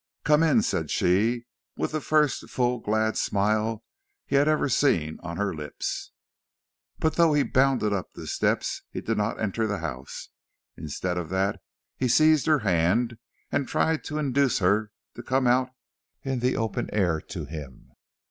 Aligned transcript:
"Come 0.23 0.41
in," 0.41 0.63
said 0.63 0.89
she, 0.89 1.45
with 1.77 1.91
the 1.91 2.01
first 2.01 2.49
full 2.49 2.79
glad 2.79 3.15
smile 3.17 3.83
he 4.25 4.35
had 4.35 4.47
ever 4.47 4.67
seen 4.67 5.19
on 5.21 5.37
her 5.37 5.53
lips. 5.53 6.11
But 6.97 7.17
though 7.17 7.33
he 7.33 7.43
bounded 7.43 7.93
up 7.93 8.11
the 8.13 8.25
steps 8.25 8.81
he 8.89 8.99
did 8.99 9.15
not 9.19 9.39
enter 9.39 9.67
the 9.67 9.77
house. 9.77 10.29
Instead 10.75 11.19
of 11.19 11.29
that 11.29 11.61
he 11.97 12.07
seized 12.07 12.47
her 12.47 12.59
hand 12.65 13.17
and 13.51 13.67
tried 13.67 14.03
to 14.05 14.17
induce 14.17 14.57
her 14.57 14.91
to 15.13 15.21
come 15.21 15.45
out 15.45 15.69
in 16.23 16.39
the 16.39 16.55
open 16.57 16.89
air 16.91 17.21
to 17.21 17.45
him. 17.45 17.91